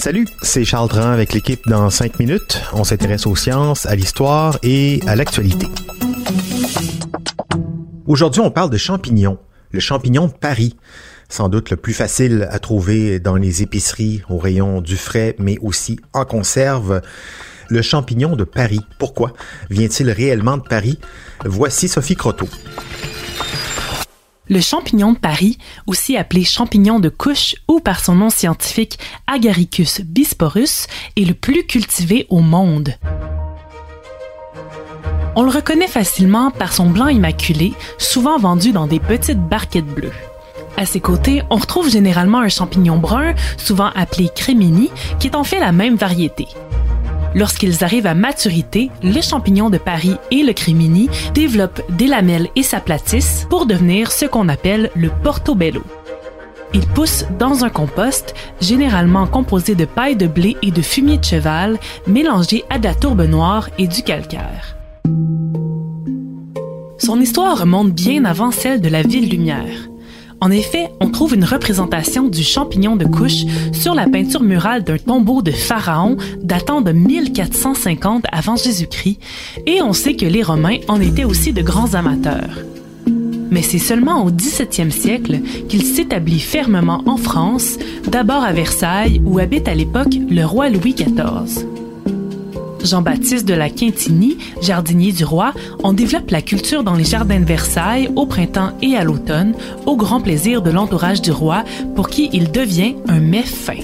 Salut, 0.00 0.26
c'est 0.42 0.64
Charles 0.64 0.88
Dran 0.88 1.10
avec 1.10 1.32
l'équipe 1.32 1.60
dans 1.68 1.88
5 1.88 2.18
minutes. 2.18 2.60
On 2.72 2.82
s'intéresse 2.82 3.24
aux 3.24 3.36
sciences, 3.36 3.86
à 3.86 3.94
l'histoire 3.94 4.58
et 4.64 5.00
à 5.06 5.14
l'actualité. 5.14 5.68
Aujourd'hui, 8.06 8.40
on 8.40 8.50
parle 8.50 8.70
de 8.70 8.76
champignons. 8.76 9.38
Le 9.70 9.78
champignon 9.78 10.26
de 10.26 10.32
Paris. 10.32 10.76
Sans 11.28 11.48
doute 11.48 11.70
le 11.70 11.76
plus 11.76 11.92
facile 11.92 12.48
à 12.50 12.58
trouver 12.58 13.20
dans 13.20 13.36
les 13.36 13.62
épiceries, 13.62 14.22
au 14.28 14.38
rayon 14.38 14.80
du 14.80 14.96
frais, 14.96 15.36
mais 15.38 15.56
aussi 15.62 16.00
en 16.12 16.24
conserve. 16.24 17.00
Le 17.68 17.80
champignon 17.80 18.34
de 18.34 18.42
Paris. 18.42 18.80
Pourquoi 18.98 19.34
vient-il 19.70 20.10
réellement 20.10 20.56
de 20.56 20.64
Paris? 20.64 20.98
Voici 21.44 21.86
Sophie 21.86 22.16
Croteau. 22.16 22.48
Le 24.50 24.60
champignon 24.60 25.12
de 25.12 25.18
Paris, 25.18 25.58
aussi 25.86 26.16
appelé 26.16 26.42
champignon 26.42 26.98
de 26.98 27.08
couche 27.08 27.54
ou 27.68 27.78
par 27.78 28.04
son 28.04 28.16
nom 28.16 28.30
scientifique 28.30 28.98
Agaricus 29.28 30.00
bisporus, 30.00 30.88
est 31.16 31.24
le 31.24 31.34
plus 31.34 31.64
cultivé 31.64 32.26
au 32.30 32.40
monde. 32.40 32.92
On 35.36 35.44
le 35.44 35.50
reconnaît 35.50 35.86
facilement 35.86 36.50
par 36.50 36.72
son 36.72 36.90
blanc 36.90 37.06
immaculé, 37.06 37.74
souvent 37.96 38.38
vendu 38.38 38.72
dans 38.72 38.88
des 38.88 38.98
petites 38.98 39.38
barquettes 39.38 39.86
bleues. 39.86 40.10
À 40.76 40.84
ses 40.84 40.98
côtés, 40.98 41.44
on 41.48 41.56
retrouve 41.56 41.88
généralement 41.88 42.40
un 42.40 42.48
champignon 42.48 42.96
brun, 42.96 43.34
souvent 43.56 43.92
appelé 43.94 44.30
crémini, 44.34 44.90
qui 45.20 45.28
est 45.28 45.36
en 45.36 45.44
fait 45.44 45.60
la 45.60 45.70
même 45.70 45.94
variété. 45.94 46.48
Lorsqu'ils 47.34 47.84
arrivent 47.84 48.06
à 48.06 48.14
maturité, 48.14 48.90
le 49.02 49.20
champignon 49.20 49.70
de 49.70 49.78
Paris 49.78 50.16
et 50.30 50.42
le 50.42 50.52
crémini 50.52 51.08
développent 51.32 51.82
des 51.90 52.06
lamelles 52.06 52.48
et 52.56 52.62
s'aplatissent 52.62 53.46
pour 53.48 53.66
devenir 53.66 54.10
ce 54.10 54.26
qu'on 54.26 54.48
appelle 54.48 54.90
le 54.96 55.10
portobello. 55.22 55.82
Ils 56.72 56.86
poussent 56.86 57.26
dans 57.38 57.64
un 57.64 57.70
compost, 57.70 58.34
généralement 58.60 59.26
composé 59.26 59.74
de 59.74 59.84
paille 59.84 60.16
de 60.16 60.26
blé 60.26 60.56
et 60.62 60.70
de 60.70 60.82
fumier 60.82 61.18
de 61.18 61.24
cheval, 61.24 61.78
mélangé 62.06 62.64
à 62.70 62.78
de 62.78 62.84
la 62.84 62.94
tourbe 62.94 63.22
noire 63.22 63.68
et 63.78 63.86
du 63.86 64.02
calcaire. 64.02 64.76
Son 66.98 67.20
histoire 67.20 67.58
remonte 67.58 67.92
bien 67.92 68.24
avant 68.24 68.50
celle 68.50 68.80
de 68.80 68.88
la 68.88 69.02
ville 69.02 69.30
lumière. 69.30 69.89
En 70.42 70.50
effet, 70.50 70.88
on 71.00 71.10
trouve 71.10 71.34
une 71.34 71.44
représentation 71.44 72.28
du 72.28 72.42
champignon 72.42 72.96
de 72.96 73.04
couche 73.04 73.44
sur 73.72 73.94
la 73.94 74.06
peinture 74.08 74.42
murale 74.42 74.84
d'un 74.84 74.96
tombeau 74.96 75.42
de 75.42 75.50
Pharaon 75.50 76.16
datant 76.42 76.80
de 76.80 76.92
1450 76.92 78.24
avant 78.32 78.56
Jésus-Christ, 78.56 79.18
et 79.66 79.82
on 79.82 79.92
sait 79.92 80.16
que 80.16 80.24
les 80.24 80.42
Romains 80.42 80.78
en 80.88 81.00
étaient 81.00 81.24
aussi 81.24 81.52
de 81.52 81.60
grands 81.60 81.92
amateurs. 81.92 82.58
Mais 83.50 83.62
c'est 83.62 83.78
seulement 83.78 84.24
au 84.24 84.30
XVIIe 84.30 84.92
siècle 84.92 85.40
qu'il 85.68 85.82
s'établit 85.82 86.40
fermement 86.40 87.02
en 87.06 87.16
France, 87.16 87.76
d'abord 88.06 88.42
à 88.42 88.52
Versailles 88.52 89.20
où 89.26 89.38
habite 89.38 89.68
à 89.68 89.74
l'époque 89.74 90.16
le 90.30 90.44
roi 90.44 90.70
Louis 90.70 90.94
XIV. 90.94 91.66
Jean-Baptiste 92.84 93.46
de 93.46 93.54
la 93.54 93.70
Quintigny, 93.70 94.38
jardinier 94.62 95.12
du 95.12 95.24
roi, 95.24 95.52
en 95.82 95.92
développe 95.92 96.30
la 96.30 96.42
culture 96.42 96.82
dans 96.82 96.94
les 96.94 97.04
jardins 97.04 97.40
de 97.40 97.44
Versailles 97.44 98.10
au 98.16 98.26
printemps 98.26 98.72
et 98.82 98.96
à 98.96 99.04
l'automne, 99.04 99.54
au 99.86 99.96
grand 99.96 100.20
plaisir 100.20 100.62
de 100.62 100.70
l'entourage 100.70 101.22
du 101.22 101.30
roi, 101.30 101.64
pour 101.94 102.08
qui 102.08 102.30
il 102.32 102.50
devient 102.50 102.96
un 103.08 103.20
mets 103.20 103.42
fin. 103.42 103.78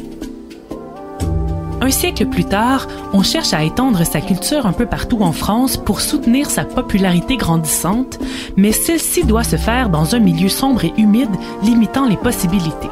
Un 1.81 1.91
siècle 1.91 2.27
plus 2.27 2.45
tard, 2.45 2.89
on 3.13 3.23
cherche 3.23 3.53
à 3.53 3.63
étendre 3.63 4.05
sa 4.05 4.21
culture 4.21 4.67
un 4.67 4.73
peu 4.73 4.87
partout 4.87 5.19
en 5.21 5.33
France 5.33 5.77
pour 5.77 6.01
soutenir 6.01 6.51
sa 6.51 6.65
popularité 6.65 7.37
grandissante, 7.37 8.19
mais 8.57 8.73
celle-ci 8.73 9.25
doit 9.25 9.45
se 9.45 9.57
faire 9.57 9.89
dans 9.91 10.15
un 10.15 10.19
milieu 10.19 10.49
sombre 10.49 10.85
et 10.85 10.93
humide, 10.97 11.31
limitant 11.63 12.09
les 12.09 12.17
possibilités 12.17 12.89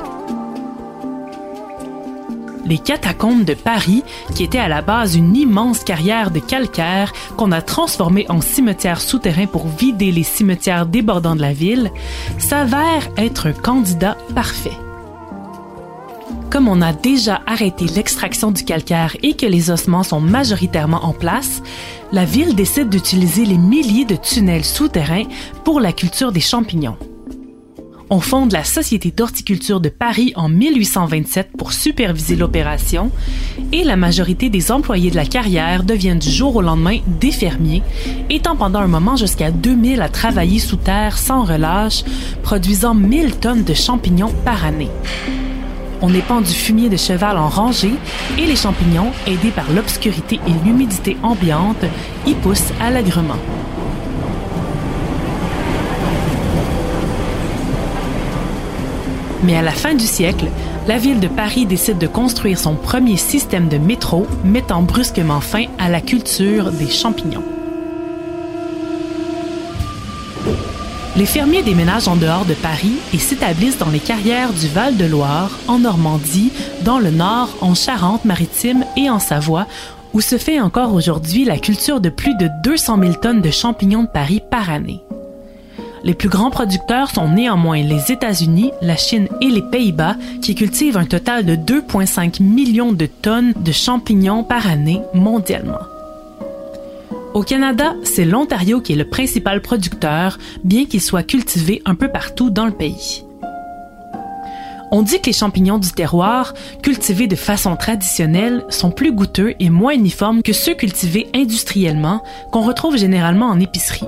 les 2.67 2.79
catacombes 2.79 3.45
de 3.45 3.55
Paris, 3.55 4.03
qui 4.35 4.45
étaient 4.45 4.59
à 4.59 4.69
la 4.69 4.83
base 4.83 5.17
une 5.17 5.37
immense 5.37 5.85
carrière 5.85 6.31
de 6.31 6.41
calcaire 6.41 7.13
qu'on 7.37 7.53
a 7.53 7.63
transformée 7.63 8.27
en 8.29 8.41
cimetière 8.41 9.01
souterrain 9.01 9.47
pour 9.47 9.67
vider 9.67 10.13
les 10.13 10.23
cimetières 10.23 10.87
débordants 10.87 11.37
de 11.37 11.43
la 11.43 11.53
ville, 11.53 11.91
s'avèrent 12.39 13.09
être 13.17 13.49
un 13.49 13.53
candidat 13.53 14.17
parfait. 14.35 14.79
Comme 16.51 16.69
on 16.69 16.83
a 16.83 16.93
déjà 16.93 17.43
arrêté 17.47 17.87
l'extraction 17.87 18.53
du 18.53 18.65
calcaire 18.65 19.17
et 19.25 19.35
que 19.35 19.47
les 19.47 19.71
ossements 19.71 20.05
sont 20.05 20.21
majoritairement 20.21 21.05
en 21.05 21.13
place, 21.13 21.63
la 22.13 22.25
ville 22.25 22.55
décide 22.55 22.91
d'utiliser 22.91 23.45
les 23.45 23.59
milliers 23.59 24.05
de 24.05 24.15
tunnels 24.15 24.65
souterrains 24.65 25.25
pour 25.65 25.81
la 25.81 25.93
culture 25.93 26.31
des 26.31 26.41
champignons. 26.41 26.97
On 28.15 28.21
fonde 28.21 28.53
la 28.53 28.63
Société 28.63 29.11
d'horticulture 29.11 29.81
de 29.81 29.89
Paris 29.89 30.33
en 30.37 30.49
1827 30.49 31.51
pour 31.59 31.73
superviser 31.73 32.37
l'opération 32.37 33.11
et 33.73 33.83
la 33.83 33.97
majorité 33.97 34.51
des 34.51 34.71
employés 34.71 35.11
de 35.11 35.17
la 35.17 35.27
carrière 35.27 35.83
deviennent 35.83 36.21
du 36.21 36.31
jour 36.31 36.55
au 36.55 36.63
lendemain 36.63 36.99
des 37.09 37.33
fermiers, 37.33 37.83
étant 38.31 38.55
pendant 38.55 38.79
un 38.79 38.87
moment 38.87 39.17
jusqu'à 39.17 39.51
2000 39.51 40.01
à 40.01 40.09
travailler 40.09 40.61
sous 40.61 40.77
terre 40.77 41.19
sans 41.19 41.43
relâche, 41.43 42.05
produisant 42.45 42.95
1000 42.95 43.35
tonnes 43.35 43.65
de 43.65 43.75
champignons 43.75 44.33
par 44.45 44.65
année. 44.65 44.91
On 46.01 46.15
épand 46.15 46.45
du 46.45 46.55
fumier 46.55 46.89
de 46.89 46.97
cheval 46.97 47.37
en 47.37 47.49
rangée 47.49 47.95
et 48.39 48.47
les 48.47 48.55
champignons, 48.55 49.11
aidés 49.27 49.51
par 49.51 49.69
l'obscurité 49.73 50.39
et 50.47 50.53
l'humidité 50.65 51.17
ambiante, 51.25 51.85
y 52.29 52.35
poussent 52.35 52.73
allègrement. 52.81 53.41
Mais 59.45 59.57
à 59.57 59.63
la 59.63 59.73
fin 59.73 59.95
du 59.95 60.07
siècle, 60.07 60.47
la 60.89 60.97
ville 60.97 61.21
de 61.21 61.29
Paris 61.29 61.67
décide 61.67 61.99
de 61.99 62.07
construire 62.07 62.59
son 62.59 62.77
premier 62.77 63.19
système 63.19 63.69
de 63.69 63.77
métro, 63.77 64.27
mettant 64.43 64.83
brusquement 64.83 65.41
fin 65.41 65.67
à 65.79 65.91
la 65.91 66.01
culture 66.01 66.73
des 66.73 66.89
champignons. 66.89 67.45
Les 71.17 71.27
fermiers 71.27 71.63
déménagent 71.63 72.09
en 72.09 72.17
dehors 72.17 72.47
de 72.47 72.55
Paris 72.55 72.95
et 73.13 73.19
s'établissent 73.19 73.79
dans 73.79 73.91
les 73.91 74.01
carrières 74.01 74.53
du 74.53 74.67
Val-de-Loire, 74.67 75.51
en 75.69 75.79
Normandie, 75.79 76.51
dans 76.83 76.99
le 76.99 77.11
Nord, 77.11 77.51
en 77.61 77.75
Charente-Maritime 77.75 78.85
et 78.97 79.11
en 79.11 79.19
Savoie, 79.19 79.67
où 80.15 80.21
se 80.21 80.39
fait 80.39 80.59
encore 80.59 80.95
aujourd'hui 80.95 81.45
la 81.45 81.59
culture 81.59 82.01
de 82.01 82.09
plus 82.09 82.35
de 82.37 82.49
200 82.65 82.99
000 82.99 83.13
tonnes 83.15 83.43
de 83.43 83.51
champignons 83.51 84.05
de 84.05 84.09
Paris 84.09 84.41
par 84.51 84.71
année. 84.71 85.04
Les 86.05 86.13
plus 86.13 86.29
grands 86.29 86.51
producteurs 86.51 87.11
sont 87.11 87.29
néanmoins 87.29 87.83
les 87.83 88.13
États-Unis, 88.13 88.73
la 88.83 88.97
Chine 88.97 89.27
et 89.41 89.49
les 89.49 89.63
Pays-Bas, 89.63 90.17
qui 90.43 90.55
cultivent 90.55 90.99
un 90.99 91.07
total 91.07 91.47
de 91.47 91.57
2,5 91.57 92.43
millions 92.43 92.93
de 92.93 93.07
tonnes 93.07 93.55
de 93.57 93.73
champignons 93.73 94.45
par 94.45 94.67
année 94.67 95.01
mondialement. 95.15 95.81
Au 97.33 97.43
Canada, 97.43 97.95
c'est 98.05 98.27
l'Ontario 98.27 98.83
qui 98.83 98.93
est 98.93 98.97
le 98.97 99.09
principal 99.09 99.63
producteur, 99.63 100.39
bien 100.63 100.85
qu'il 100.85 101.01
soit 101.01 101.23
cultivé 101.23 101.81
un 101.87 101.95
peu 101.95 102.09
partout 102.09 102.51
dans 102.51 102.67
le 102.67 102.73
pays. 102.73 103.25
On 104.91 105.03
dit 105.03 105.21
que 105.21 105.27
les 105.27 105.33
champignons 105.33 105.79
du 105.79 105.91
terroir, 105.91 106.53
cultivés 106.83 107.27
de 107.27 107.35
façon 107.35 107.77
traditionnelle, 107.77 108.65
sont 108.69 108.91
plus 108.91 109.11
goûteux 109.11 109.55
et 109.59 109.71
moins 109.71 109.95
uniformes 109.95 110.43
que 110.43 110.53
ceux 110.53 110.75
cultivés 110.75 111.29
industriellement, 111.35 112.23
qu'on 112.53 112.61
retrouve 112.61 112.99
généralement 112.99 113.47
en 113.47 113.59
épicerie. 113.59 114.07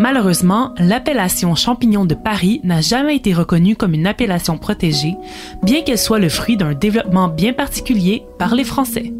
Malheureusement, 0.00 0.74
l'appellation 0.78 1.54
champignon 1.54 2.04
de 2.04 2.14
Paris 2.14 2.60
n'a 2.64 2.80
jamais 2.80 3.16
été 3.16 3.34
reconnue 3.34 3.76
comme 3.76 3.94
une 3.94 4.06
appellation 4.06 4.58
protégée, 4.58 5.16
bien 5.62 5.82
qu'elle 5.82 5.98
soit 5.98 6.18
le 6.18 6.28
fruit 6.28 6.56
d'un 6.56 6.74
développement 6.74 7.28
bien 7.28 7.52
particulier 7.52 8.24
par 8.38 8.54
les 8.54 8.64
Français. 8.64 9.12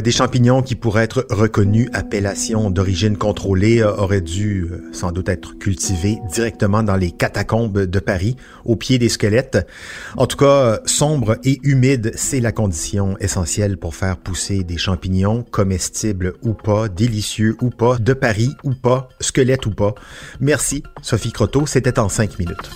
Des 0.00 0.10
champignons 0.10 0.62
qui 0.62 0.74
pourraient 0.74 1.04
être 1.04 1.26
reconnus 1.28 1.90
appellation 1.92 2.70
d'origine 2.70 3.18
contrôlée 3.18 3.80
euh, 3.80 3.94
auraient 3.94 4.22
dû 4.22 4.62
euh, 4.70 4.88
sans 4.92 5.12
doute 5.12 5.28
être 5.28 5.58
cultivés 5.58 6.18
directement 6.32 6.82
dans 6.82 6.96
les 6.96 7.10
catacombes 7.10 7.80
de 7.80 7.98
Paris, 7.98 8.36
au 8.64 8.76
pied 8.76 8.98
des 8.98 9.08
squelettes. 9.08 9.66
En 10.16 10.26
tout 10.26 10.38
cas, 10.38 10.80
sombre 10.86 11.36
et 11.44 11.58
humide, 11.62 12.12
c'est 12.14 12.40
la 12.40 12.52
condition 12.52 13.18
essentielle 13.18 13.76
pour 13.76 13.94
faire 13.94 14.16
pousser 14.16 14.64
des 14.64 14.78
champignons, 14.78 15.44
comestibles 15.50 16.34
ou 16.42 16.54
pas, 16.54 16.88
délicieux 16.88 17.56
ou 17.60 17.70
pas, 17.70 17.98
de 17.98 18.14
Paris 18.14 18.54
ou 18.64 18.74
pas, 18.74 19.08
squelettes 19.20 19.66
ou 19.66 19.72
pas. 19.72 19.94
Merci, 20.40 20.82
Sophie 21.02 21.32
Croteau, 21.32 21.66
c'était 21.66 21.98
en 21.98 22.08
cinq 22.08 22.38
minutes. 22.38 22.70